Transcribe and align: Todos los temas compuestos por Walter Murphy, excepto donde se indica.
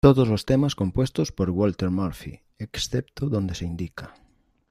Todos 0.03 0.27
los 0.27 0.45
temas 0.45 0.73
compuestos 0.73 1.31
por 1.31 1.51
Walter 1.51 1.91
Murphy, 1.91 2.41
excepto 2.57 3.29
donde 3.29 3.53
se 3.53 3.65
indica. 3.65 4.15